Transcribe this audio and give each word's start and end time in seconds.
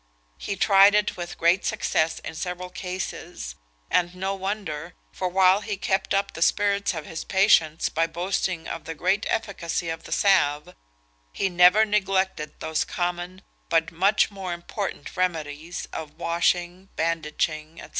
He 0.39 0.55
tried 0.55 0.95
it 0.95 1.15
with 1.15 1.37
great 1.37 1.63
success 1.63 2.17
in 2.17 2.33
several 2.33 2.71
cases, 2.71 3.53
and 3.91 4.15
no 4.15 4.33
wonder, 4.33 4.95
for 5.11 5.29
while 5.29 5.61
he 5.61 5.77
kept 5.77 6.11
up 6.11 6.33
the 6.33 6.41
spirits 6.41 6.95
of 6.95 7.05
his 7.05 7.23
patients 7.23 7.87
by 7.87 8.07
boasting 8.07 8.67
of 8.67 8.85
the 8.85 8.95
great 8.95 9.27
efficacy 9.29 9.89
of 9.89 10.05
the 10.05 10.11
salve, 10.11 10.73
he 11.31 11.49
never 11.49 11.85
neglected 11.85 12.59
those 12.61 12.83
common, 12.83 13.43
but 13.69 13.91
much 13.91 14.31
more 14.31 14.53
important 14.53 15.15
remedies, 15.15 15.87
of 15.93 16.17
washing, 16.17 16.89
bandaging, 16.95 17.77
&c. 17.77 17.83